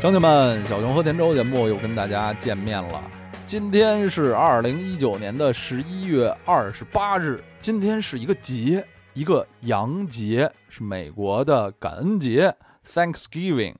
[0.00, 3.02] 乡亲们，小熊和田周节目又跟大家见面了。
[3.46, 12.56] 今天是二零一九年的十一月二十八日，今天是一个节，一个洋节，是美国的感恩节
[12.88, 13.74] （Thanksgiving）。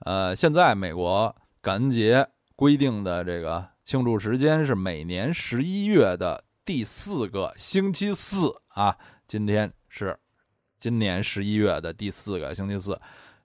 [0.00, 1.32] 呃，现在美国
[1.62, 2.26] 感恩节
[2.56, 8.96] 规定的这个庆祝时间是每年十一月的第四个星期四啊。
[9.28, 10.18] 今天是
[10.80, 13.00] 今年十一月的第四个星期四。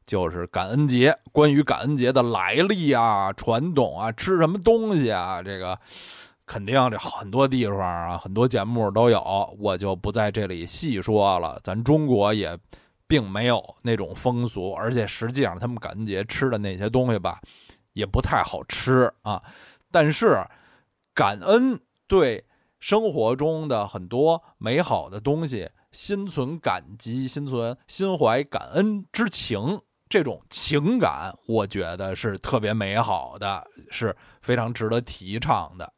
[0.10, 5.78] 就是感恩节，关于感恩节的来历啊、传统啊、吃什么东西啊，这个
[6.48, 11.60] 肯定这很多地方啊、很多节目都有，我就不在这里细说了。
[11.64, 12.58] 咱中国也
[13.06, 17.40] 并没有那种风俗，而且实际上他们感恩节吃的那些东西吧，
[17.94, 19.40] 也不太好吃啊。
[19.92, 20.44] 但是
[21.14, 22.44] 感恩对
[22.80, 29.80] 生活中的很多美好的东西心存感激、心存心怀感恩之情。
[30.10, 35.94] 这种情感，我觉得是特别美好的，是非常值得提倡的。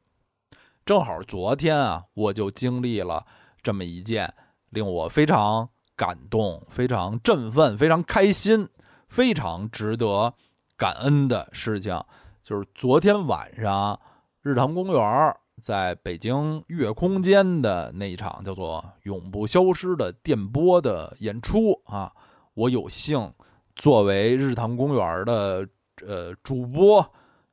[0.86, 3.26] 正好昨天啊，我就经历了
[3.64, 4.34] 这么一件
[4.72, 8.68] 令我非常感动、非常振奋、非常开心、
[9.08, 10.34] 非常值得
[10.76, 11.98] 感恩的事情，
[12.44, 13.98] 就是昨天晚上
[14.42, 22.12] 日坛公园在北京月空间的那一场叫做《永不消失的电波》的演出啊，
[22.56, 23.34] 我有幸。
[23.82, 25.68] 作为日坛公园的
[26.06, 27.04] 呃主播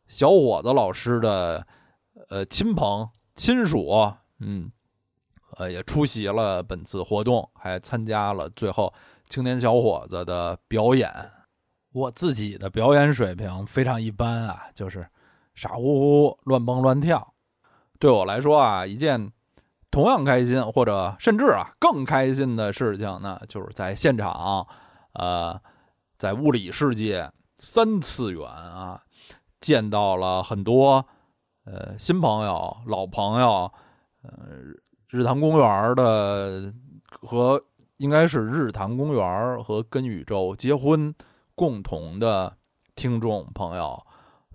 [0.08, 1.66] 小伙子老师的
[2.28, 3.88] 呃亲朋亲属，
[4.40, 4.70] 嗯，
[5.56, 8.92] 呃也出席了本次活动，还参加了最后
[9.30, 11.10] 青年小伙子的表演。
[11.92, 15.08] 我自己的表演水平非常一般啊，就是
[15.54, 17.32] 傻乎乎乱蹦乱跳。
[17.98, 19.32] 对我来说啊，一件
[19.90, 24.66] 同样开心或者甚至啊更开心的事情呢，就是在现场，
[25.14, 25.58] 呃。
[26.18, 29.00] 在物理世界三次元啊，
[29.60, 31.06] 见到了很多
[31.64, 33.72] 呃新朋友、老朋友，
[34.22, 34.32] 呃，
[35.10, 36.74] 日坛公园的
[37.20, 37.62] 和
[37.98, 41.14] 应该是日坛公园和跟宇宙结婚
[41.54, 42.52] 共同的
[42.96, 43.96] 听众朋友，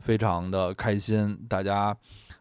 [0.02, 1.46] 非常的开心。
[1.48, 1.96] 大家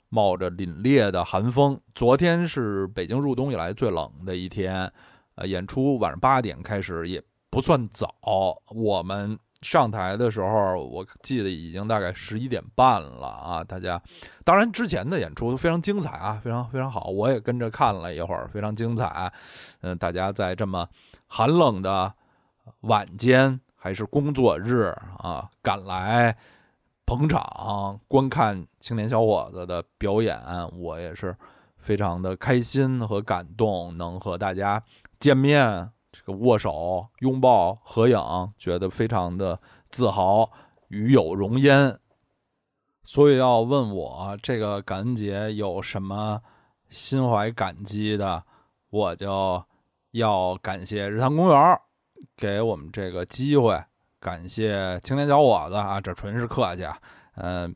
[0.09, 4.93] 冒着凛冽的寒风，昨天是北京入冬以来最冷的一天，
[5.37, 7.22] 呃，演出晚上八点开始也。
[7.52, 8.08] 不算早，
[8.70, 13.62] 我们上台的时候，我记得已经大概十一点半了啊！
[13.62, 14.00] 大家，
[14.42, 19.30] 当然之前的演出都非常精彩啊，非常非常好，我也跟着看了一会儿，非常精彩。
[19.82, 20.88] 嗯，大家在这么
[21.26, 22.14] 寒冷的
[22.80, 24.84] 晚间还是工作日
[25.19, 26.34] 啊，赶来
[27.04, 30.40] 捧场观看青年小伙子的表演，
[30.78, 31.36] 我也是
[31.76, 34.82] 非常的开心和感动，能和大家
[35.20, 35.90] 见面。
[36.27, 38.16] 握手、拥抱、合影，
[38.56, 40.49] 觉得非常的自豪，
[40.88, 41.99] 与有荣焉。
[43.03, 46.41] 所以要问我这个感恩节有什么
[46.88, 48.44] 心怀感激的，
[48.91, 49.62] 我就
[50.12, 51.81] 要感谢日坛公园
[52.37, 53.82] 给我们这个机会，
[54.21, 56.97] 感谢青年小伙子啊，这纯是客气啊。
[57.34, 57.75] 嗯，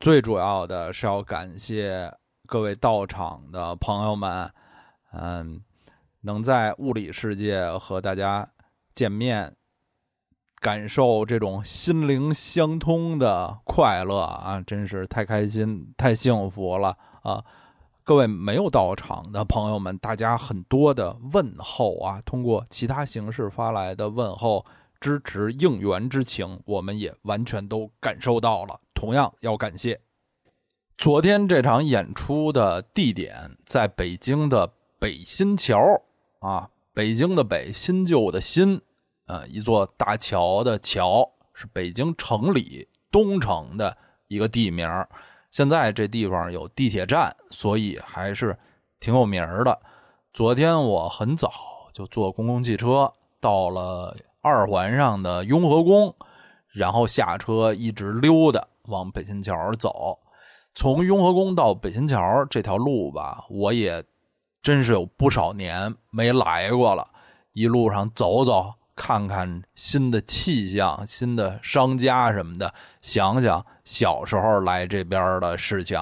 [0.00, 2.12] 最主要的是要感谢
[2.46, 4.50] 各位到场的朋友们，
[5.12, 5.62] 嗯。
[6.28, 8.46] 能在物理世界和大家
[8.94, 9.56] 见面，
[10.60, 17.42] 感受这种心灵相通的快乐啊，真是太开心、太幸福了啊！
[18.04, 24.66] 各位没有到场的朋友们，大家很多的问候啊，通过其他形式发来的问候、
[25.00, 28.78] 支持、应援之情，我们也完全都感受到了。
[28.92, 29.98] 同样要感谢，
[30.98, 36.02] 昨天这场演出的地点在北京的北新桥。
[36.40, 38.80] 啊，北京的北，新旧的新，
[39.26, 43.96] 啊，一座大桥的桥，是北京城里东城的
[44.28, 44.88] 一个地名。
[45.50, 48.56] 现在这地方有地铁站，所以还是
[49.00, 49.80] 挺有名的。
[50.32, 51.50] 昨天我很早
[51.92, 56.14] 就坐公共汽车到了二环上的雍和宫，
[56.68, 60.16] 然后下车一直溜达往北新桥走。
[60.72, 64.04] 从雍和宫到北新桥这条路吧，我也。
[64.68, 67.08] 真是有不少年没来过了，
[67.54, 75.98] 一路上走走，看看新的气象、新的商家什么的，想想小时候来这边的事情。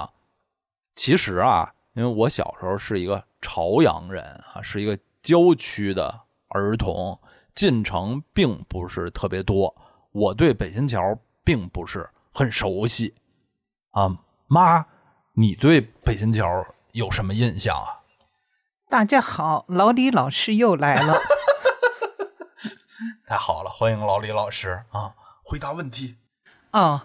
[0.96, 7.16] 其实啊，因为我小时候是一个朝阳人啊，是一个郊区的儿童，
[7.54, 9.72] 进城并不是特别多，
[10.10, 13.14] 我对北新桥并不是很熟悉。
[13.92, 14.84] 啊，妈，
[15.34, 18.02] 你对北新桥有什么印象啊？
[18.88, 21.18] 大家好，老李老师又来了，
[23.26, 25.12] 太好了，欢迎老李老师啊！
[25.42, 26.14] 回答问题
[26.70, 27.02] 哦，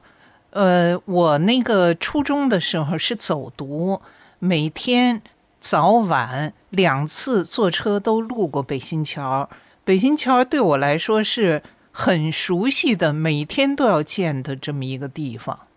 [0.51, 3.99] 呃，我那个初中的时候是走读，
[4.37, 5.23] 每天
[5.59, 9.49] 早晚两次坐车都路过北新桥。
[9.83, 15.67] 北新桥对我来说是很熟悉的，每天都要见的这么一个地方。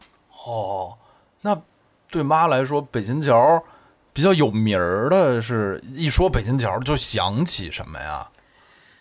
[0.44, 0.98] 哦，
[1.40, 1.62] 那
[2.10, 3.64] 对妈来说，北新桥
[4.14, 8.28] 比较有名儿的是，一说北新桥就想起什么呀？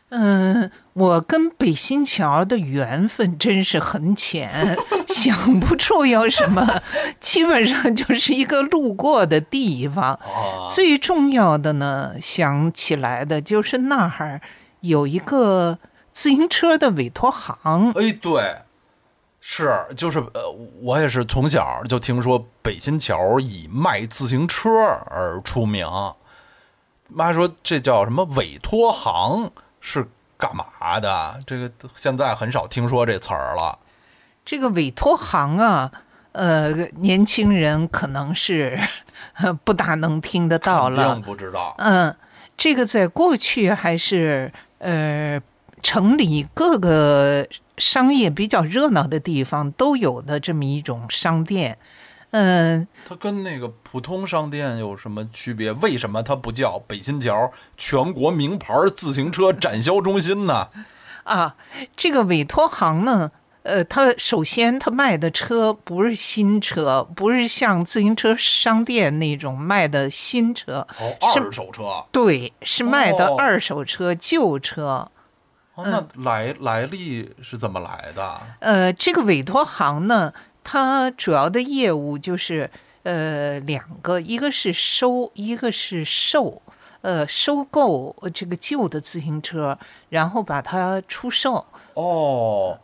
[0.09, 4.77] 嗯，我跟北新桥的缘分真是很浅，
[5.09, 6.81] 想不出有什么，
[7.19, 10.13] 基本上就是一个路过的地方。
[10.13, 14.41] 啊，最重要的呢，想起来的就是那儿
[14.81, 15.79] 有一个
[16.11, 17.91] 自行车的委托行。
[17.93, 18.62] 哎，对，
[19.45, 20.49] 是就是呃，
[20.81, 24.69] 我也是从小就听说北新桥以卖自行车
[25.07, 25.85] 而出名。
[27.09, 29.51] 妈说这叫什么委托行
[29.81, 30.07] 是
[30.37, 30.65] 干嘛
[31.01, 31.37] 的？
[31.45, 33.77] 这个现在很少听说这词儿了。
[34.45, 35.91] 这个委托行啊，
[36.31, 38.79] 呃，年轻人可能是
[39.35, 41.19] 呃 不大能听得到了。
[41.19, 41.75] 不知道。
[41.79, 42.15] 嗯，
[42.55, 45.39] 这个在过去还是呃
[45.83, 47.45] 城里各个
[47.77, 51.77] 商业比较热闹的地方都有的这么一种商店。
[52.31, 55.71] 嗯，它跟那个普通商店有什么区别？
[55.73, 60.69] 为什么它不叫北新桥全国名牌自行车展销中心呢？
[61.25, 61.55] 啊，
[61.95, 63.29] 这个委托行呢，
[63.61, 72.03] 呃，它首先它卖的车不是新车，不是像自行车商店那种卖的新车，哦，二手车。
[72.11, 75.11] 对，是卖的哦二手车、旧车。
[75.75, 78.41] 哦，那来来历是怎么来的？
[78.59, 80.33] 呃，这个委托行呢，
[80.63, 82.69] 它主要的业务就是
[83.03, 86.61] 呃两个，一个是收，一个是售。
[87.01, 89.77] 呃，收购这个旧的自行车，
[90.07, 91.65] 然后把它出售。
[91.95, 92.79] 哦，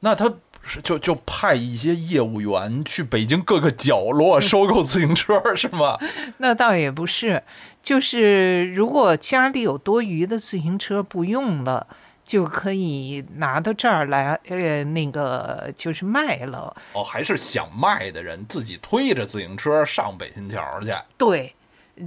[0.00, 0.32] 那他
[0.62, 5.98] 是就就派一些业务员去北京各个角落收购自行车，是吗？
[6.38, 7.42] 那倒也不是，
[7.82, 11.86] 就是如果家里有多余的自行车不用了，
[12.28, 16.76] 就可以拿到这儿来，呃，那个就是卖了。
[16.92, 20.92] 哦，还是想卖的人自己推着自行车上北新桥去。
[21.16, 21.54] 对，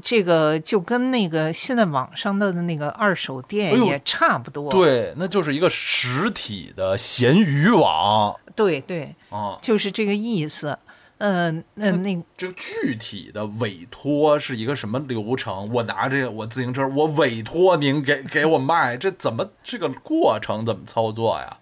[0.03, 4.71] 这个就跟那个现在网上的那个二手店也差不多。
[4.71, 9.57] 对，那就是一个实体的闲鱼网对对，啊。
[9.59, 10.77] 就是这个意思。
[11.23, 15.71] 嗯、那那就具体的委托是一个什么流程？
[15.71, 21.57] 我拿这个我自行车，我委托您给给我卖，这怎么这个过程怎么操作呀？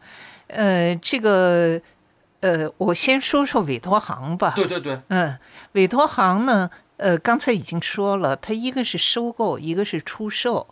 [0.48, 1.82] 呃，这个
[2.40, 4.54] 呃，我先说说委托行吧。
[4.56, 5.38] 对对对，嗯，
[5.74, 10.66] 委托行呢，呃，刚才已经说了，它一个是收购，一个是出售。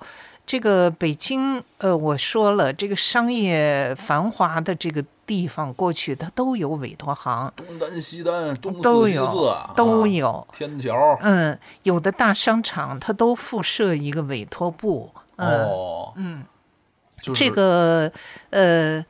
[0.45, 9.17] 这个北京，呃，我说了，这个商业繁华的这个地方，过去它都有委托行，东单西单，东都四西
[9.75, 10.47] 都啊有。
[10.57, 11.19] 天桥。
[11.21, 15.13] 嗯，有的大商场它都附设一个委托部。
[15.35, 16.43] 嗯，哦，嗯，
[17.21, 18.11] 就是这个
[18.49, 19.05] 呃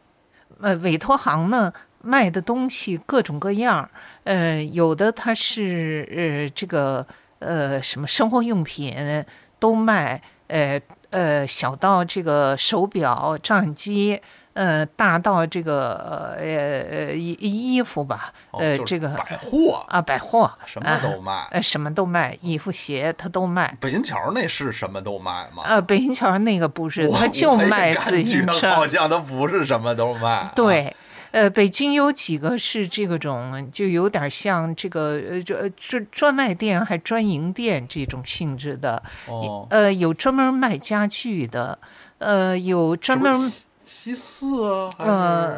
[0.60, 1.72] 呃委托行呢
[2.02, 3.90] 卖的东西各种各样，
[4.24, 7.06] 呃有的它是呃这个
[7.40, 8.94] 呃什么生活用品
[9.60, 14.21] 都卖，呃呃小到这个手表、照相机。
[14.54, 21.47] 呃，大到这个呃呃衣衣服吧，呃，哦就是这个百货啊百货什么都卖。
[21.52, 23.78] 呃什么都卖，衣服鞋他都卖。
[23.80, 25.61] 北新桥那是什么都卖吗？
[25.64, 28.73] 呃，北新桥那个不是，他就卖自行车。
[28.73, 30.28] 好像他不是什么都卖。
[30.28, 30.92] 啊，对，
[31.38, 39.04] 呃，北京有几个是这个种，就有点像这个呃专专专卖店还专营店这种性质的。
[39.28, 41.78] 哦，呃，有专门卖家具的，
[42.18, 45.06] 呃，有专门西西四啊，呃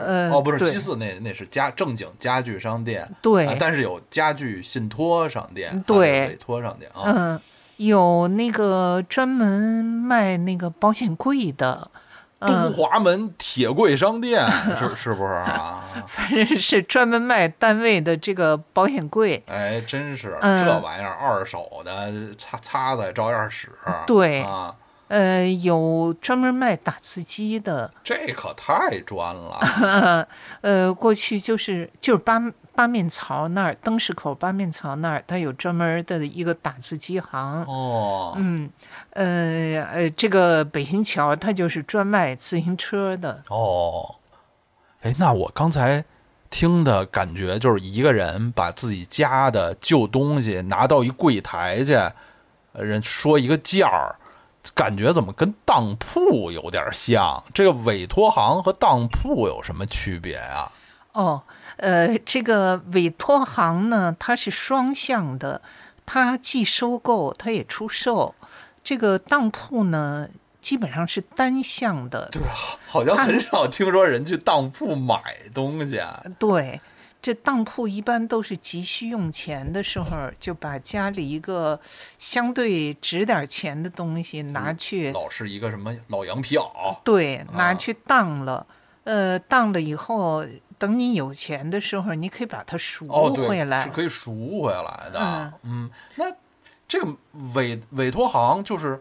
[0.06, 7.04] 呃哦，不是对西四那那是家正经家具商店，对啊，但是有家具信托商店，对委托商店啊。
[7.06, 7.42] 嗯、
[7.78, 11.90] 有那个专门卖那个保险柜的。
[12.40, 14.46] 嗯，东华门铁柜商店
[14.78, 15.84] 是是不是啊？
[16.08, 19.44] 反正是专门卖单位的这个保险柜。
[19.48, 23.70] 哎，真是嗯这玩意儿，二手的擦擦的照样使。
[24.08, 24.74] 对啊，
[25.10, 30.28] 呃，有专门卖打字机的，这可太专了。
[30.62, 32.40] 呃，过去就是就是八
[32.80, 37.66] 八面槽那儿，灯市口八面槽那儿，它有专门的一个打字机行。
[37.66, 38.70] 哦，嗯，
[39.10, 43.44] 呃呃，这个北新桥它就是专卖自行车的。
[43.50, 44.16] 哦，
[45.02, 46.06] 哎，那我刚才
[46.50, 51.94] 听的感觉就是一个人把自己家的旧东西拿到一柜台去，
[52.72, 54.16] 呃人说一个价儿，
[54.74, 57.44] 感觉怎么跟当铺有点像？
[57.54, 60.72] 这个委托行和当铺有什么区别啊？
[61.12, 61.42] 哦，
[61.80, 65.62] 呃，这个委托行呢，它是双向的，
[66.06, 68.36] 它既收购，它也出售。
[68.84, 70.28] 这个当铺呢，
[70.60, 72.28] 基本上是单向的。
[72.32, 72.54] 对啊，
[72.86, 75.22] 好像很少听说人去当铺买
[75.54, 76.02] 东西。
[76.38, 76.82] 对，
[77.22, 81.80] 这当铺一般都是急需用钱的时候，就把家里一个
[82.18, 88.68] 相对值点钱的东西拿去，老是一个什么老羊皮袄，对，拿去当了。
[89.06, 90.46] 呃，当了以后，
[90.80, 95.54] 等你有钱的时候，你可以把它赎回来，是可以赎回来的。
[95.62, 96.26] 嗯，那。
[96.92, 97.16] 这个
[97.54, 99.00] 委委托行就是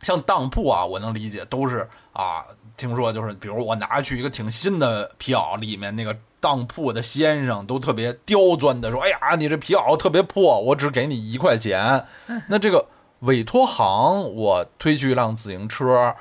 [0.00, 2.42] 像当铺啊，我能理解，都是啊，
[2.78, 12.06] 听说就是，比如我拿去一个挺新的皮袄，里面那个当铺的先生都特别刁钻的说：“哎呀，你这皮袄特别破，我只给你一块钱。”
[12.48, 12.86] 那这个
[13.18, 16.16] 委托行，我推去一辆自行车，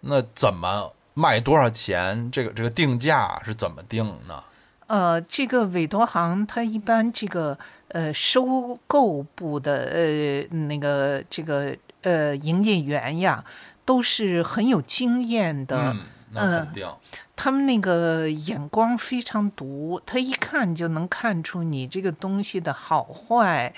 [0.00, 2.30] 那怎么卖多少钱？
[2.30, 4.42] 这个这个定价是怎么定呢？
[4.86, 7.56] 呃，这个委托行它一般这个
[7.88, 13.44] 呃收购部的呃那个这个呃营业员呀，
[13.84, 15.94] 都是很有经验的，
[16.34, 16.88] 嗯，肯定，
[17.36, 23.72] 他们那个眼光非常毒，他一看就能看出你这个东西的好坏，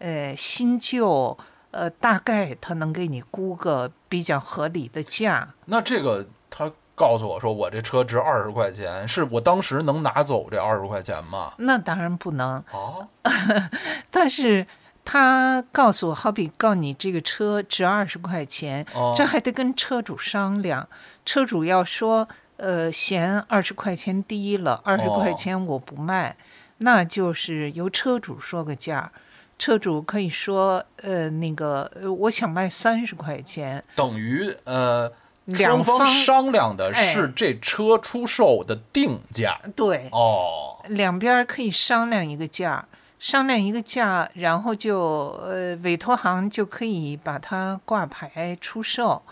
[0.00, 1.38] 呃新旧，
[1.70, 5.54] 呃大概他能给你估个比较合理的价。
[5.66, 6.72] 那这个他。
[6.96, 11.52] 告诉我说我这车值二十块钱，是我当时能拿走这二十块钱吗？
[11.58, 13.06] 那当然不能啊！
[14.10, 14.66] 但是
[15.04, 18.84] 他告诉我，好比告你这个车值二十块钱，
[19.14, 20.88] 这还得跟车主商量。
[21.26, 22.26] 车主要说，
[22.56, 26.34] 呃，嫌二十块钱低了，二十块钱我不卖，
[26.78, 29.12] 那就是由车主说个价。
[29.58, 35.12] 车主可以说，呃，那个，我想卖三十块钱，等于呃。
[35.54, 40.08] 双方商量的是这车出售的定价，对。
[40.10, 42.84] 哦，两边可以商量一个价，
[43.18, 49.22] 商量一个价，然后就呃委托行就可以把它挂牌出售，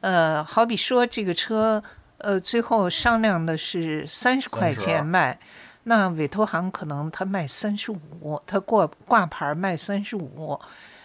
[0.00, 1.82] 呃，好比说这个车
[2.18, 5.38] 呃最后商量的是三十块钱卖，
[5.84, 10.60] 那委托行可能他卖三十五，他挂挂牌卖三十五，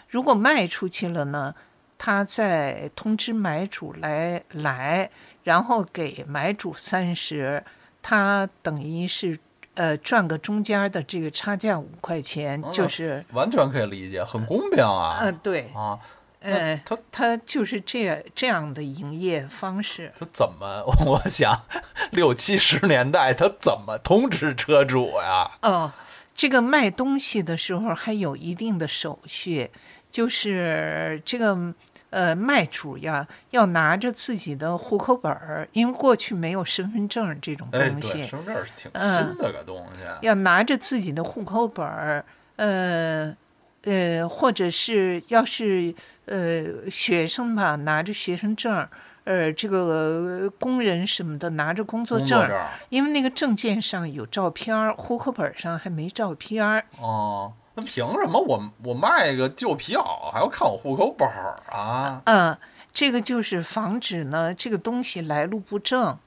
[0.08, 1.56] 如果卖出去了呢？
[2.02, 5.10] 他再通知买主来来，
[5.44, 7.62] 然后给买主三十，
[8.02, 9.38] 他等于是
[9.74, 15.18] 呃赚个中间的这个差价五块钱，就是完全可以理解，很公平啊。
[15.20, 16.00] 嗯，对啊，
[16.40, 20.14] 呃，他他就是这样这样的营业方式。
[20.18, 20.86] 他怎么？
[21.06, 21.64] 我想
[22.12, 25.52] 六七十年代他怎么通知车主呀？
[25.64, 25.92] 哦，
[26.34, 29.70] 这个卖东西的时候还有一定的手续，
[30.10, 31.74] 就是这个。
[32.12, 38.24] 呃，卖主呀，要拿着自己的户口本儿，因为过去没有身份证这种东西。
[38.26, 40.26] 身份证是挺新的个东西。
[40.26, 42.26] 要拿着自己的户口本儿，
[42.56, 43.36] 呃
[43.84, 45.94] 呃，或者是要是
[46.26, 48.90] 呃学生吧，拿着学生证儿，
[49.26, 56.84] 呃，这个工人什么的拿着工作证儿，因为那个证件上有照片，户口本上还没照片。
[57.00, 57.54] 哦。
[57.80, 62.22] 凭什么我我卖个旧皮袄还要看我户口本儿啊？
[62.26, 62.58] 嗯，
[62.94, 66.18] 这个就是防止呢，这个东西来路不正。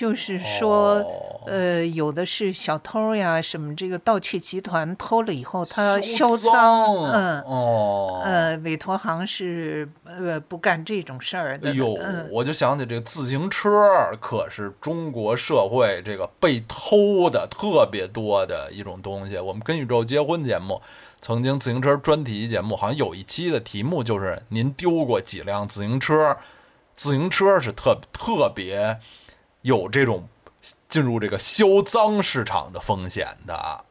[0.00, 1.04] 就是说，
[1.44, 11.68] 呃，有的是小偷呀，什么这个盗窃集团偷了以后，他销赃，嗯，哦，呃，委托行是呃不干这种事儿的。
[11.68, 11.94] 哎呦，
[12.30, 13.70] 我就想起这个自行车，
[14.22, 19.36] 可是中国社会这个被偷的特别多的一种东西。
[19.36, 20.80] 我们跟宇宙结婚节目
[21.20, 26.34] 曾经自行车专题节目，好像有一期的题目就是您丢过几辆自行车？
[26.94, 28.98] 自行车是特特别。
[29.62, 30.28] 有这种
[30.88, 33.84] 进入这个销赃市场的风险的，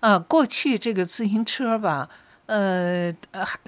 [0.00, 2.08] 啊，过去这个自行车吧，
[2.46, 3.14] 呃，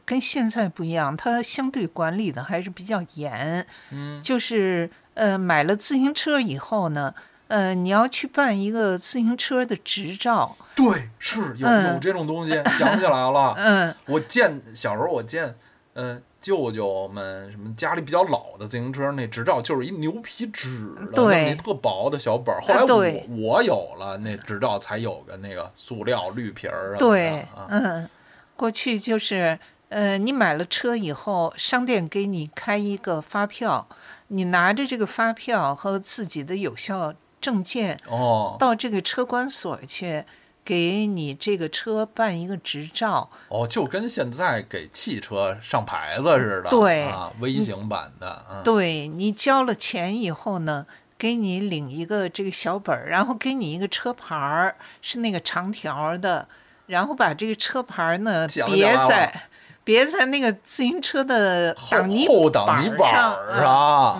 [0.05, 3.67] 跟现在不一样，它相对管理的还是比较严。
[3.91, 7.15] 嗯，就是呃，买了自行车以后呢，
[7.49, 10.57] 呃，你要去办一个自行车的执照。
[10.75, 13.55] 对，是有有这种东西，想起来了。
[13.59, 15.57] 嗯，我见小时候我见，
[15.95, 16.23] 嗯。
[16.41, 22.61] 舅舅们什么家里比较老的自行车，那执照就是一牛皮纸的，那特薄的小本儿。
[22.61, 26.97] 后来我我有了那执照，才有个那个塑料绿皮儿。
[26.99, 28.09] 对，嗯，
[28.57, 33.89] 过去就是呃，你买了车以后，商店给你开一个发票，
[34.29, 40.25] 你拿着这个发票和自己的有效证件哦，到这个车管所去。
[40.69, 43.31] 给你这个车办一个执照。
[43.49, 48.61] 哦，就跟现在给汽车上牌子似的，对啊，微型版的。
[48.63, 50.85] 对你交了钱以后呢，
[51.17, 56.47] 给你领一个这个小本儿， 然后给你一个车牌儿，是那个长条的，
[56.85, 59.49] 然后把这个车牌儿呢别在
[59.85, 63.33] 别在那个自行车的后挡泥后挡泥板上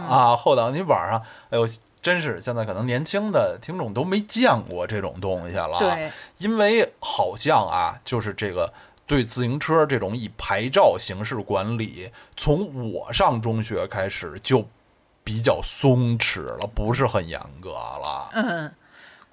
[0.09, 1.69] 啊，后挡泥板儿上，哎呦，
[2.09, 5.79] 真是现在可能年轻的听众都没见过这种东西了。
[5.79, 8.73] 对，因为好像啊，就是这个
[9.07, 14.67] 对自行车这种以牌照形式管理，从我上中学开始就
[15.23, 18.31] 比较松弛了，不是很严格了。
[18.33, 18.73] 嗯，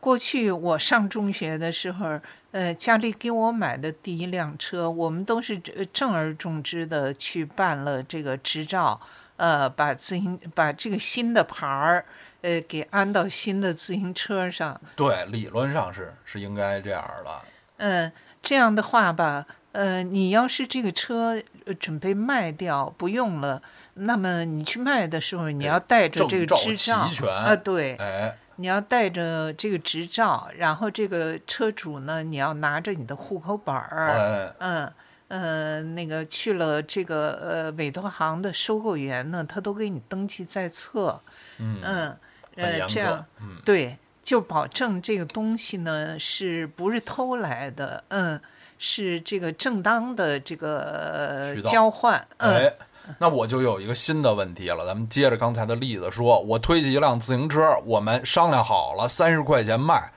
[0.02, 2.20] 过去我上中学的时候，
[2.52, 9.00] 呃，家里给我买的第一辆车，我们都是呃正而重之的去办了这个执照，
[9.38, 12.06] 呃，把自行把这个新的牌儿，
[12.46, 14.80] 呃，给安到新的自行车上。
[14.96, 17.42] 对，理论上是是应该这样的。
[17.78, 18.12] 嗯，
[18.44, 23.60] 这样的话吧，呃，你要是这个车呃准备卖掉不用了，
[23.96, 34.94] 那么你去卖的时候，你要带着这个执照齐全啊，对，哎，你要带着这个执照，然后这个车主呢，你要拿着你的户口本儿，哎，嗯。
[35.28, 41.20] 呃，那个去了这个呃委托行的收购员呢，他都给你登记在册，
[41.58, 42.16] 嗯，
[42.56, 48.04] 呃，这样，嗯，对，就保证这个东西呢是不是偷来的？
[48.10, 48.40] 嗯，
[48.78, 52.26] 是这个正当的这个交换。
[52.38, 52.74] 嗯，哎，
[53.20, 54.86] 那我就有一个新的问题了。
[54.86, 60.12] 咱们接着刚才的例子说，我推起一辆自行车，我们商量好了三十块钱卖，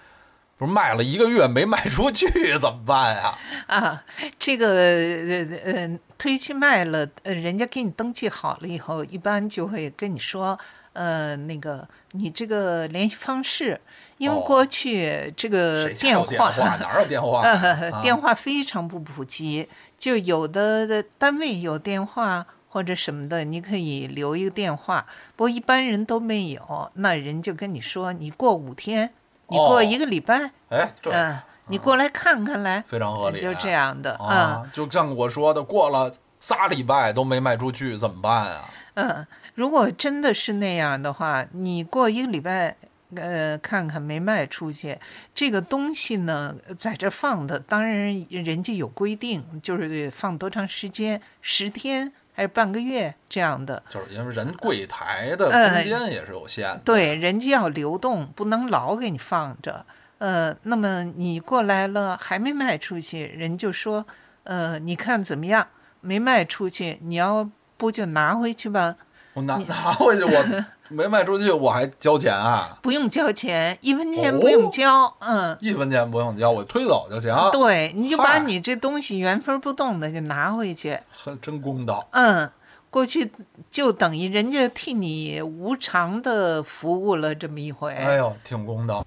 [0.56, 2.28] 不是卖了一个月没卖出去，
[2.58, 3.38] 怎么办呀？
[3.68, 4.04] 啊，
[4.38, 10.58] 这个呃呃推去卖了，呃，人家给你登记好了以后，一般就会跟你说，
[10.92, 13.80] 呃，那个你这个联系方式，
[14.16, 16.50] 因为哦过去这个电话。
[16.50, 16.76] 话？
[16.76, 17.42] 哪有电话？
[17.46, 19.68] 呃，啊电话非常不普及，
[19.98, 25.06] 就有的的单位有电话或者什么的，你可以留一个电话。
[25.36, 29.12] 不过一般人都没有，那人就跟你说，你过五天，
[29.48, 34.28] 你过哦一个礼拜，哎，对，嗯、你过来看看来，非常合理，就这样的，嗯。
[34.28, 34.70] 啊。
[34.72, 38.70] 就像我说的，过了仨礼拜都没卖出去，怎么办啊？
[38.94, 39.26] 嗯，
[39.58, 42.76] 如果真的是那样的话，你过一个礼拜，
[43.16, 44.96] 呃，看看没卖出去，
[45.34, 53.82] 这个东西呢，在这放的，当然人家有规定，就是放多长时间，十天还是半个月这样的。
[53.90, 56.82] 就是因为人柜台的呃空间也是有限的。
[56.84, 59.84] 对，人家要流动，不能老给你放着。
[60.18, 64.06] 呃，那么你过来了还没卖出去，人就说，
[64.44, 65.66] 呃，你看怎么样？
[66.00, 68.94] 没卖出去，你要不就拿回去吧？
[69.34, 72.76] 我拿拿回去，我没卖出去，我还交钱啊？
[72.82, 75.12] 不用交钱，一分钱不用交。
[75.20, 77.34] 嗯，一分钱不用交，我推走就行。
[77.52, 80.98] 对，你就把你这东西原封不动的就拿回去。
[81.10, 82.08] 很真公道。
[82.12, 82.50] 嗯，
[82.90, 83.30] 过去
[83.70, 87.94] 就等于人家替你无偿的服务了这么一回。
[87.94, 89.06] 哎呦，挺公道。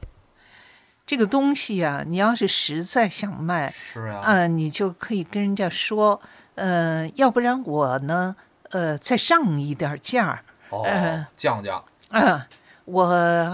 [1.03, 6.21] 这个东西呀、你要是实在想卖，是啊，嗯、你就可以跟人家说，
[6.55, 8.33] 呃，要不然我呢，
[8.71, 10.43] 呃，再让一点价儿。
[10.69, 11.81] 哦嗯，降价。
[12.09, 12.41] 嗯、
[12.85, 13.05] 我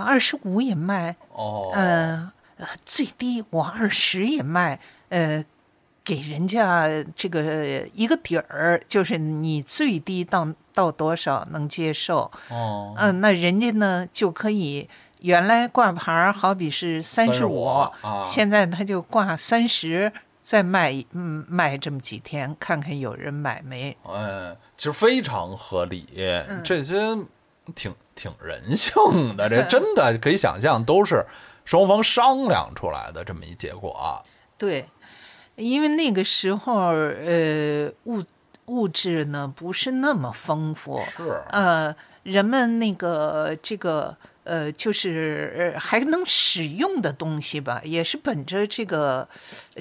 [0.06, 5.44] 二十五也卖，哦，呃，呃最低我二十也卖，呃，
[6.04, 14.88] 给人家这个一个底儿，就是你最低到到多少能接受，哦，嗯、那人家呢就可以
[15.22, 20.12] 原来挂牌儿好比是三十五，啊，现在他就挂三十，
[20.48, 23.98] 再卖嗯卖这么几天，看看有人买没。
[24.04, 26.08] 哎，其实非常合理，
[26.48, 26.96] 嗯这些
[27.76, 28.90] 挺挺人性
[29.36, 31.26] 的， 这真的可以想象，都是
[31.66, 34.24] 双方商量出来的这么一结果啊。
[34.58, 34.88] 对，
[35.58, 38.24] 因为那个时候呃物
[38.68, 44.16] 物质呢不是那么丰富，是，呃，人们那个这个
[44.48, 49.28] 呃，就是呃还能使用的东西吧，也是本着这个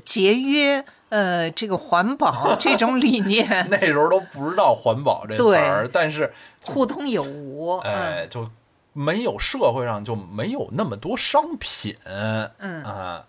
[0.05, 7.79] 节约呃这个环保这 种理念，那时候都不知道环保这词儿，但是互通有无。
[7.85, 8.51] 嗯哎，就
[8.93, 13.25] 没有社会上就没有那么多商品，嗯啊，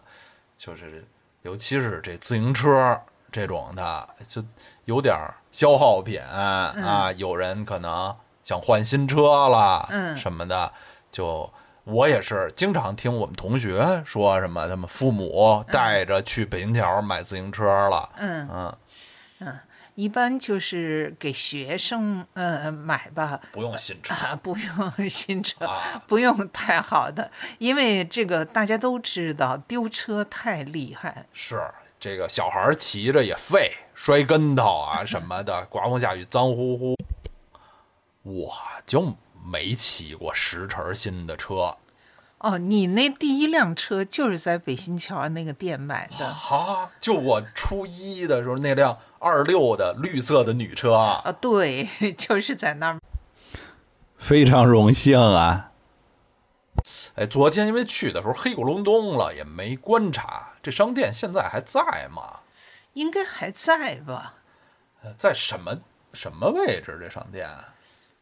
[0.58, 1.06] 就是
[1.44, 3.00] 尤其是这自行车
[3.32, 4.44] 这种的，就
[4.86, 5.16] 有点
[5.52, 7.12] 消耗品啊。
[7.18, 10.72] 有人可能想换新车了，嗯什么的，
[11.12, 11.52] 就
[11.84, 18.78] 我也是经常听我们同学说什么，他们父母带着去北京桥买自行车了，嗯嗯
[19.40, 19.60] 嗯，
[19.96, 25.66] 一般就是给学生呃买吧，不用新车啊， 不用新车。
[25.66, 31.26] 啊，不用太好的，因为这个大家都知道丢车太厉害。
[31.32, 31.62] 是
[32.00, 36.96] 这个小孩骑着也废，摔跟头啊什么的，刮风下雨脏乎乎。
[38.24, 38.52] 我
[38.86, 39.02] 就
[39.50, 41.78] 没骑过十成新的车。
[42.40, 51.32] 哦，你那第一辆车就是在北新桥那个店买的哈，就我初一的时候那辆二六的绿色的女车啊，啊？
[51.32, 53.00] 对，就是在那儿。
[54.20, 55.72] 非常荣幸啊！
[57.16, 62.42] 哎，昨天因为去的时候黑咕隆咚了，也没观察这商店现在还在吗？
[62.94, 64.36] 应该还在吧？
[65.04, 65.76] 呃在什么
[66.14, 67.00] 什么位置？
[67.02, 67.50] 这商店？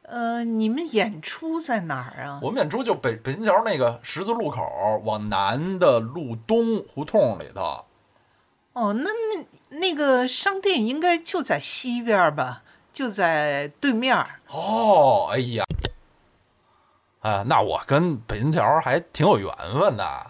[0.08, 2.40] 呃，你们演出在哪儿啊？
[2.44, 7.86] 我们演出就北北新桥那个十字路口往南的路东胡同里头。
[8.74, 12.62] 哦，那那那个商店应该就在西边吧？
[12.94, 14.40] 就在对面儿。
[14.50, 15.66] 哦，哎呀，
[17.22, 20.28] 啊，那我跟北新桥还挺有缘分的。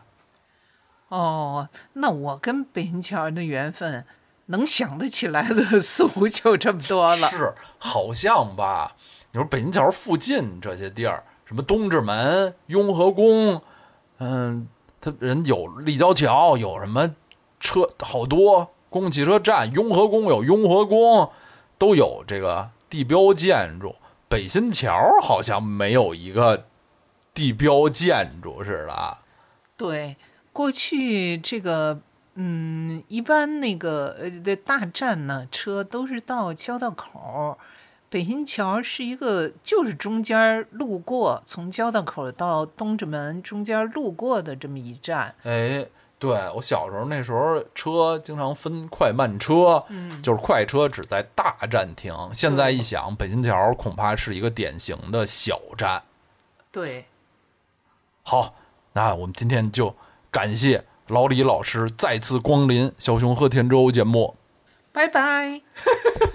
[1.10, 4.06] 哦，那我跟北新桥的缘分，
[4.48, 7.28] 能想得起来的 似乎就这么多了。
[7.28, 8.96] 是，好像吧？
[9.36, 13.62] 你说北新桥附近这些地儿，什么东直门、雍和宫，
[14.20, 14.66] 嗯，
[15.02, 17.14] 他人有立交桥，有什么
[17.60, 21.30] 车好多公共汽车站，雍和宫有雍和宫，
[21.78, 23.98] 都有这个地标建筑。
[24.30, 26.68] 北新桥好像没有一个
[27.34, 29.18] 地标建筑似的。
[29.76, 30.16] 对，
[30.54, 32.00] 过去这个，
[32.36, 37.58] 嗯，一般那个呃的大站呢，车都是到交道口儿。
[38.16, 45.36] 北新桥是一个，就是中间儿路过，从交道口到东直门中间路过的这么一站。
[45.44, 45.86] 哎，
[46.18, 52.16] 对我小时候那时候车经常分快慢车，嗯，就是快车只在大站停。
[52.34, 56.02] 现在一想，北新桥恐怕是一个典型的小站。
[56.72, 57.04] 对，
[58.24, 58.56] 好，
[58.94, 59.94] 那我们今天就
[60.32, 64.38] 感谢老李老师再次光临小熊和田周节目。
[64.94, 65.62] 拜拜。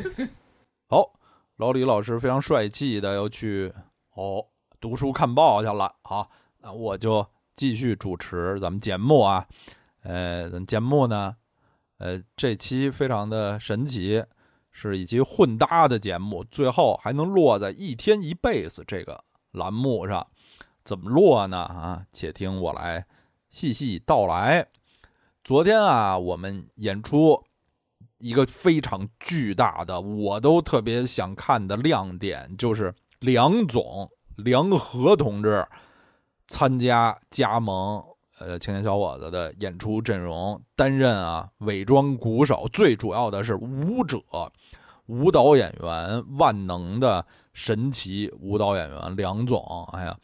[0.90, 1.12] 好，
[1.60, 3.70] 老李老师非常帅气的要去
[4.14, 4.42] 哦
[4.80, 5.94] 读书看报去了。
[6.00, 6.30] 好，
[6.62, 9.46] 那我就继续主持咱们节目啊。
[10.02, 11.36] 呃，咱节目呢，
[11.98, 14.24] 呃，这期非常的神奇，
[14.70, 20.26] 是一期混搭的节目，最后还能落在一天一辈子这个栏目上。
[20.82, 21.58] 怎么落呢？
[21.58, 23.04] 啊，且听我来
[23.50, 24.66] 细细道来。
[25.44, 27.44] 昨天啊，我们演出
[28.20, 35.66] 一个非常巨大的，我都特别想看的亮点，就是梁总梁和同志
[36.46, 38.04] 参加加盟
[38.38, 44.20] 呃青年小伙子的演出阵容，担任啊伪装鼓手，最主要的是舞者、
[45.06, 49.88] 舞蹈演员，万能的神奇舞蹈演员梁总。
[49.92, 50.16] 哎呀，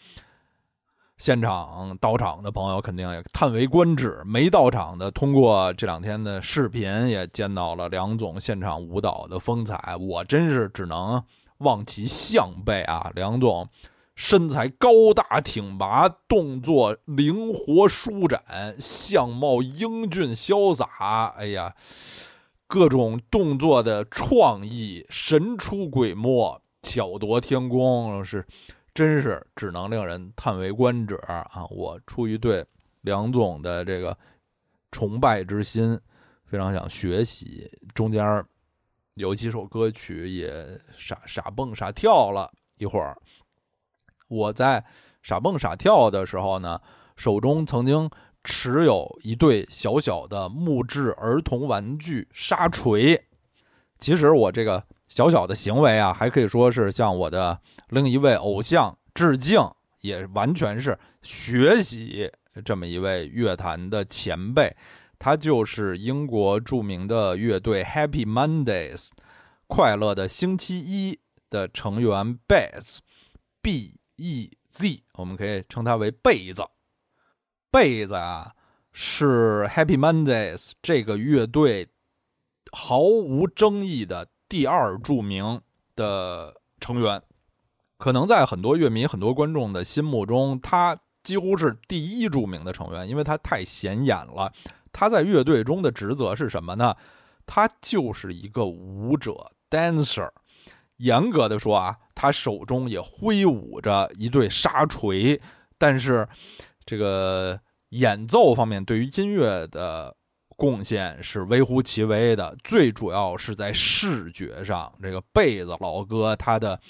[1.19, 11.23] 现场到场的朋友肯定也叹为观止，没到场的通过这两天的视频也见到了梁总现场舞蹈的风采，我真是只能
[11.59, 13.11] 望其项背啊！
[13.15, 13.67] 梁总
[14.15, 21.75] 身材高大挺拔，动作灵活舒展，相貌英俊潇洒，哎呀，
[22.67, 28.47] 各种动作的创意神出鬼没，巧夺天工，是。
[28.97, 31.67] 真是只能令人叹为观止啊！
[31.69, 32.65] 我出于对
[33.03, 34.17] 梁总的这个
[34.91, 36.01] 崇拜之心，
[36.47, 37.71] 非常想学习。
[37.95, 38.43] 中间
[39.17, 43.15] 有几首歌曲也傻傻蹦傻跳了一会儿。
[44.29, 44.83] 我在
[45.23, 46.81] 傻蹦傻跳的时候呢，
[47.19, 48.11] 手中曾经
[48.45, 53.23] 持有一对小小的木质儿童玩具沙锤。
[53.99, 59.61] 其实我这个小小的行为啊，还可以说是向我的另一位偶像致敬，
[60.01, 62.31] 也完全是学习
[62.65, 64.75] 这么一位乐坛的前辈。
[65.19, 69.09] 他就是英国著名的乐队 Happy Mondays
[69.67, 72.99] 快乐的星期一的成员 Bez
[73.63, 76.63] B E Z，我们可以称他为贝子。
[77.71, 78.53] 贝子啊，
[78.93, 81.89] 是 Happy Mondays 这个乐队
[82.73, 85.61] 毫无争议的第二著名
[85.95, 87.23] 的成员，
[87.97, 94.53] 可能在很多乐迷、很多观众的心目中，他几乎是第一著名的成员，因为他太显眼了。
[94.93, 96.97] 他在乐队中的职责是什么呢？
[97.45, 100.31] 他就是一个舞者 （dancer）。
[100.97, 105.39] 严格的说啊，他手中也挥舞着一对沙锤，
[105.77, 106.27] 但是
[106.87, 110.17] 这个演奏方面对于音乐的
[110.57, 114.91] 贡献是微乎其微的，最主要是在视觉上。
[115.03, 116.81] 这个贝子老哥他的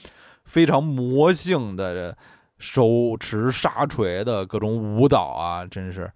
[0.44, 2.16] 非常魔性的
[2.59, 6.11] 手持沙锤的各种舞蹈啊，真是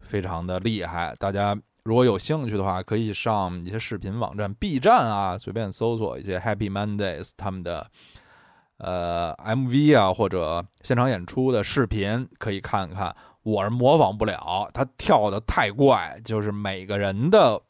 [0.00, 1.14] 非常的厉害。
[1.18, 7.86] 大家如果有兴趣的话，可以上一些视频网站，B 站啊，随便搜索一些 Happy Mondays 他们的
[8.78, 13.14] 呃 MV 啊或者现场演出的视频，可以看看。
[13.44, 17.60] 我是模仿不了，他跳的太怪，就是每个人的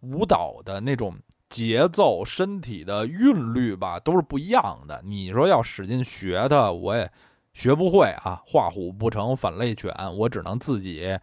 [0.00, 1.16] 舞蹈的那种
[1.50, 5.02] 节奏、身体的韵律吧，都是不一样的。
[5.04, 7.10] 你说要使劲学他，我也
[7.54, 8.40] 学不会啊。
[8.46, 11.18] 画虎不成反类犬，我只能自己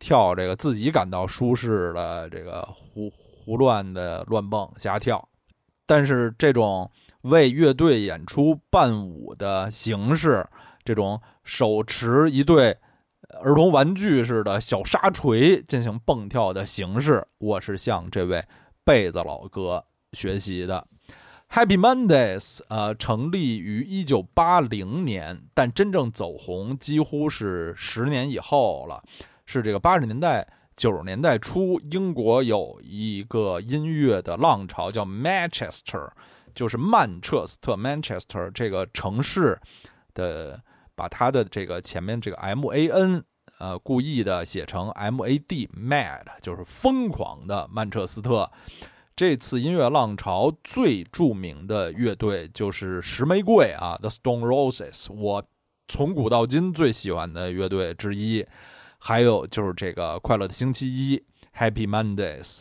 [0.00, 5.28] 跳这个自己感到舒适的这个胡胡乱的乱蹦瞎跳。
[5.86, 6.90] 但是这种
[7.20, 10.44] 为乐队演出伴舞的形式，
[10.84, 12.76] 这种手持一对。
[13.42, 18.44] 儿童玩具似的小沙锤进行蹦跳的形式，我是向这位
[18.84, 20.86] 贝子老哥学习的。
[21.50, 29.02] Happy Mondays，呃，成立于一九八零年，但真正走红几乎是十年以后了。
[29.46, 36.10] 是这个八十年代、九十年代初，英国有一个音乐的浪潮，叫 Manchester，
[36.54, 39.58] 就是曼彻斯特 （Manchester） 这个城市
[40.14, 40.62] 的。
[40.94, 43.24] 把它的这个前面这个 M A N，
[43.58, 48.50] 呃，故意的写成 M A D，Mad，就是疯狂的曼彻斯特。
[49.16, 55.44] 这次音乐浪潮最著名的乐队就是石玫瑰啊，The Stone Roses，我
[55.86, 58.44] 从古到今最喜欢的乐队之一。
[58.98, 61.22] 还有就是这个快乐的星期一
[61.56, 62.60] ，Happy Mondays。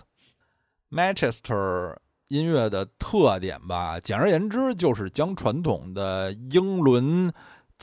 [0.92, 1.96] Manchester
[2.28, 7.34] 音乐的特点吧，简而言之就是将传统的英伦。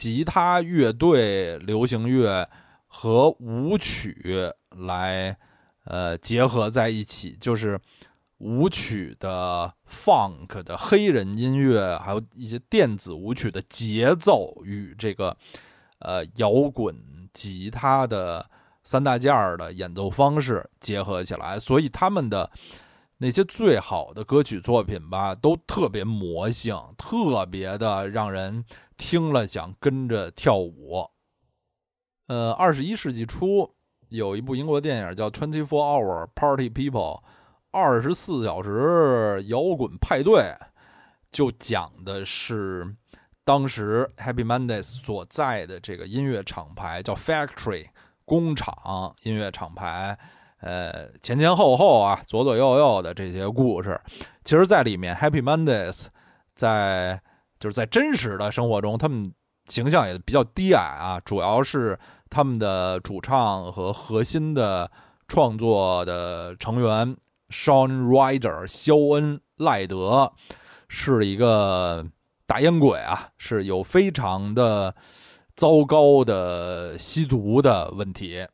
[0.00, 2.48] 吉他乐队、流行乐
[2.86, 5.36] 和舞曲来，
[5.84, 7.78] 呃，结合在一起，就是
[8.38, 15.36] 舞曲的 funk 的黑人音乐，还有一些电子舞曲的节奏与这个，
[15.98, 16.96] 呃，摇滚
[17.34, 18.48] 吉他的
[18.82, 22.50] 三大件儿的演奏方式结合起来，所以他们的
[23.18, 28.64] 那些最好的歌曲作品吧，都特别魔性，特别的让人。
[29.00, 31.08] 听了想跟着跳舞。
[32.26, 33.74] 呃，二十一世纪初
[34.10, 37.18] 有一部英国电影叫《Twenty Four Hour Party People》，
[37.70, 40.54] 二十四小时摇滚派对，
[41.32, 42.94] 就讲的是
[43.42, 47.86] 当时 Happy Mondays 所在的这个音乐厂牌叫 Factory
[48.26, 50.16] 工厂音乐厂牌，
[50.60, 53.98] 呃，前前后后啊，左左右右的这些故事，
[54.44, 56.08] 其实在里面 Happy Mondays
[56.54, 57.22] 在。
[57.60, 59.30] 就是在真实的生活中，他们
[59.68, 61.20] 形象也比较低矮啊。
[61.20, 61.96] 主要是
[62.30, 64.90] 他们的主唱和核心的
[65.28, 67.14] 创作的成员
[67.50, 70.32] Sean Ryder 肖恩·赖德
[70.88, 72.06] 是一个
[72.46, 74.94] 大烟鬼啊，是有非常的
[75.54, 78.46] 糟糕的吸毒的问题，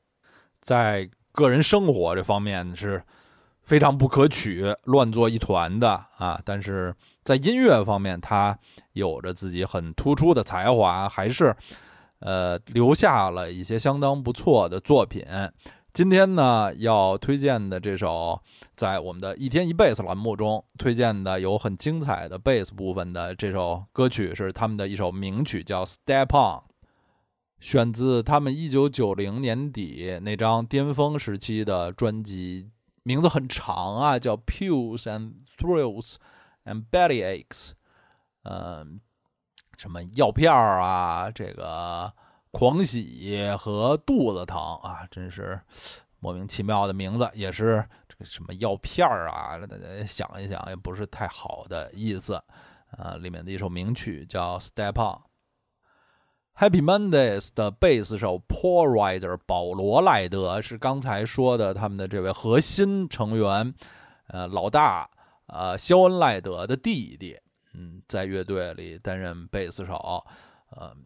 [0.60, 3.00] 在个人生活这方面是
[3.62, 6.40] 非常不可取、乱作一团的啊。
[6.44, 6.92] 但是
[7.22, 8.58] 在音乐方面，他。
[8.96, 11.54] 有着自己很突出的才华，还是，
[12.20, 15.22] 呃，留下了一些相当不错的作品。
[15.92, 18.40] 今天呢，要推荐的这首，
[18.74, 26.60] 在我们的一天一贝斯栏目中推荐的有很精彩的贝斯部分的这首歌曲，是他们的一首名曲，叫《Step On》，
[27.60, 32.70] 选自他们一九九零年底那张巅峰时期的专辑，
[33.02, 36.16] 名字很长啊，叫《Pills and Thrills
[36.64, 37.44] and Bellyaches》。
[38.48, 39.00] 嗯，
[39.76, 42.12] 什么药片啊，这个
[42.52, 45.60] 狂喜和肚子疼啊，真是
[46.20, 52.40] 莫名其妙的名字，也是这个什么药片儿啊，大家想一想，也不是太好的意思。
[52.96, 55.18] 啊，里面的一首名曲叫《Step On》。
[56.54, 63.74] Happy Mondays 的贝斯手 Paul Ryder 保罗赖德是刚才说的他们的这位核心成员，
[64.28, 65.10] 呃，老大，
[65.48, 67.38] 呃，肖恩赖德的弟弟。
[67.76, 70.24] 嗯，在乐队里担任贝斯手，
[70.70, 70.96] 呃，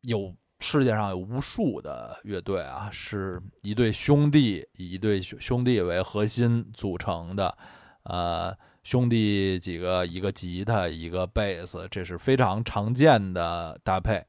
[0.00, 7.56] 有世界上有无数的乐队啊，是一对兄弟以一对兄弟为核心组成的，
[8.02, 14.24] 呃，兄弟几个，一个吉他，一个贝斯，这是非常常见的搭配。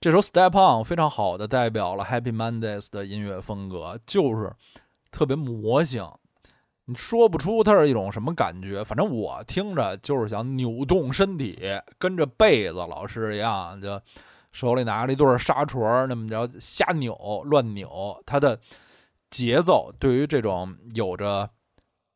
[0.00, 4.50] 这首《Step On》非常好的代表了 Happy Mondays 的音乐风格，就是
[5.10, 6.06] 特别魔性。
[6.90, 11.56] 你说不出它是一种什么感觉，反正我听着就是想扭动身体，
[11.98, 14.00] 跟着贝子老师一样，就
[14.50, 18.20] 手里拿着一对沙锤，那么着瞎扭乱扭。
[18.26, 18.58] 它的
[19.30, 21.48] 节奏对于这种有着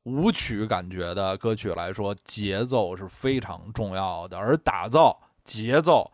[0.03, 4.37] 舞曲感觉的歌曲来说，节奏是非常重要的。
[4.37, 6.11] 而打造节奏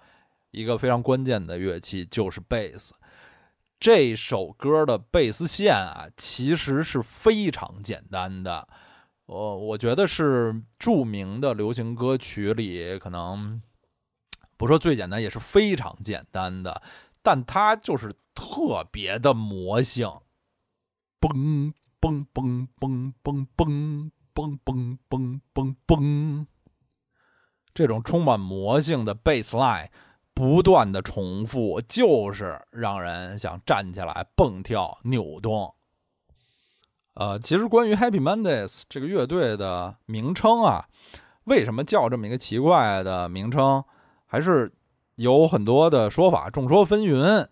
[0.51, 2.93] 一个非常关键的乐器就是贝斯。
[3.81, 8.69] 这首歌的贝斯线啊，其实是非常简单的。
[9.25, 13.63] 我我觉得是著名的流行歌曲里可能
[14.59, 16.83] 不说最简单，也是非常简单的，
[17.23, 20.07] 但它就是特别的魔性，
[21.19, 26.47] 嘣嘣嘣嘣嘣嘣嘣嘣嘣嘣嘣，
[27.73, 29.89] 这种充满魔性的 bass line
[30.41, 35.75] 不断的重复，就是让人想站起来蹦跳扭动。
[37.13, 40.87] 呃，其实关于 Happy Mondays 这个乐队的名称啊，
[41.45, 43.85] 为什么叫这么一个奇怪的名称，
[44.25, 44.73] 还是
[45.17, 47.47] 有很多的说法，众说纷纭。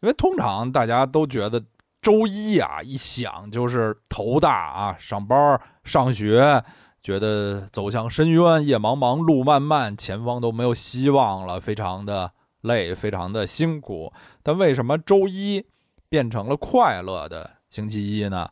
[0.00, 1.62] 因为通常大家都觉得
[2.00, 6.64] 周一啊一想就是头大啊，上班上学，
[7.02, 14.12] 觉得走向深渊，夜茫茫路漫漫，前方都没有希望了，非常的累，非常的辛苦。
[14.42, 15.64] 但为什么周一
[16.08, 18.48] 变成了快乐的星期一呢？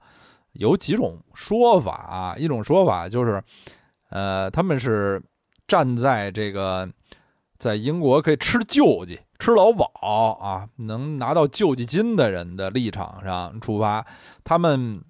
[0.54, 3.40] 有几种说法，一种说法就是，
[4.08, 5.22] 呃，他们是
[5.68, 6.88] 站在这个
[7.56, 9.86] 在英国可以吃救济、吃劳保
[10.40, 14.04] 啊，能拿到救济金的人的立场上出发。
[14.42, 15.00] 他们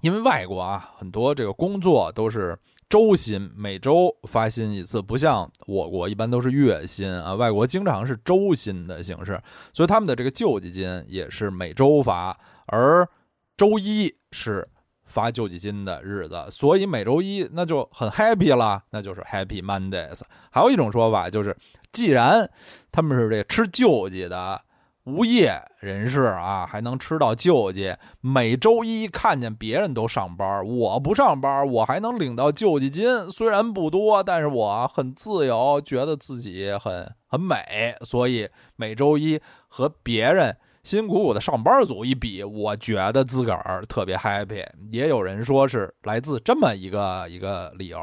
[0.00, 2.58] 因为外国啊，很多这个工作都是
[2.88, 7.34] 周薪，每周发薪一次，不像我国一般都是月薪啊。
[7.34, 9.40] 外国经常是周薪的形式，
[9.72, 12.36] 所以他们的这个救济金也是每周发，
[12.66, 13.08] 而。
[13.56, 14.66] 周一是
[15.04, 20.22] 发救济金的日子，所以每周一那就很 happy 了，那就是 Happy Mondays。
[20.50, 21.54] 还有一种说法就是，
[21.92, 22.50] 既然
[22.90, 24.58] 他们是这吃救济的
[25.04, 40.56] 无业人士啊，还能吃到救济，每周一看见别人都上班，我不上班，我还能领到救济金，虽然不多，但是我很自由，觉得自己很很美，所以每周一和别人。
[40.82, 44.66] 辛苦苦的上班族一比，我觉得自个儿特别 happy。
[44.90, 48.00] 也有人说是来自这么一个一个理由。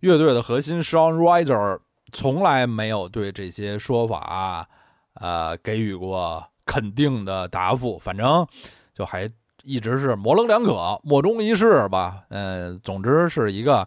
[0.00, 1.78] 乐队的核心 Sean Riser
[2.12, 4.68] 从来没有对这些说法，
[5.16, 7.98] 呃，给予过肯定的答复。
[7.98, 8.46] 反正
[8.94, 9.28] 就还
[9.62, 12.24] 一直是模棱两可、莫衷一是吧。
[12.28, 13.86] 嗯，总之是一个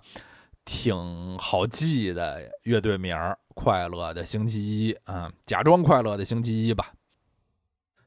[0.65, 6.91] 挺好记的乐队名儿，快乐的星期一，嗯，假装快乐的星期一吧。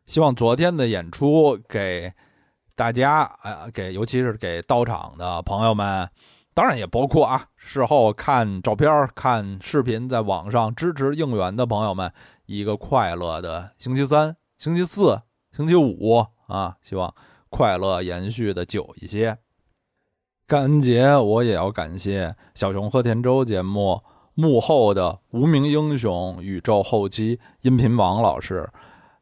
[0.06, 2.12] 希望昨天的演出给
[2.74, 6.08] 大家，呃，给尤其是给到场的朋友们，
[6.52, 12.12] 当然也包括啊，事后看照片、看视频，在网上支持应援的朋友们，
[12.46, 15.20] 一个快乐的星期三、星期四、
[15.56, 16.76] 星期五啊！
[16.82, 17.14] 希望
[17.48, 19.38] 快乐延续的久一些。
[20.46, 24.02] 感恩节，我也要感谢小熊和田周节目
[24.34, 28.68] 幕后的无名英雄、宇宙后期音频王老师。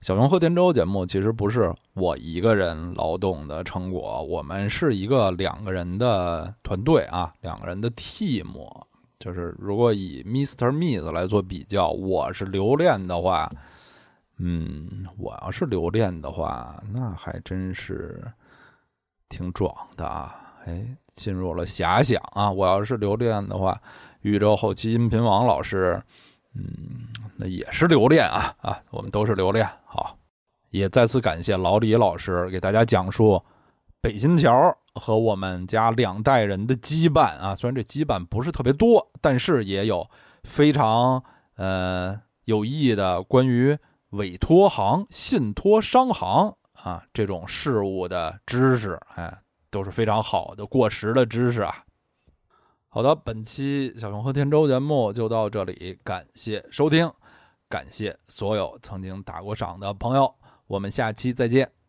[0.00, 8.48] 小熊和田周节目其实不是我一个人劳动的成果，我们是一个两个人的团队啊，两个人的 team。
[9.20, 13.52] 就是如果以 Mister Miss 来做比较，我是留恋的话，
[14.38, 18.24] 嗯，我要是留恋的话，那还真是
[19.28, 20.54] 挺壮的啊！
[20.64, 22.50] 哎，进入了遐想啊！
[22.50, 23.78] 我要是留恋的话，
[24.22, 26.02] 宇宙后期音频王老师。
[26.54, 27.06] 嗯，
[27.36, 29.68] 那也是留恋啊啊，我们都是留恋。
[29.84, 30.16] 好，
[30.70, 33.40] 也再次感谢老李老师给大家讲述
[34.02, 37.54] 北新桥和我们家两代人的羁绊啊。
[37.54, 40.08] 虽然这羁绊不是特别多，但是也有
[40.44, 41.22] 非常
[41.56, 43.76] 呃有意义的关于
[44.10, 49.38] 委托行、信托商行啊这种事物的知识，哎，
[49.70, 51.84] 都是非常好的过时的知识啊。
[52.88, 57.08] 好的，本期小熊和天舟节目就到这里，感谢收听，
[57.68, 60.34] 感谢所有曾经打过赏的朋友，
[60.66, 61.79] 我们下期再见。